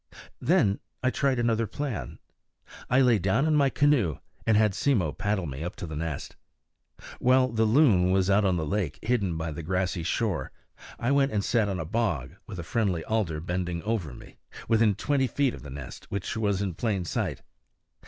[0.39, 2.17] Then I tried another plan.
[2.89, 6.35] I lay down in my canoe, and had Simmo paddle me up to the nest.
[7.19, 10.51] While the loon was out on the lake, hidden by the grassy shore,
[10.97, 14.37] I went and sat on a bog, with a friendly alder bending over me,
[14.67, 17.43] within twenty feet of the nest, which was in plain sight.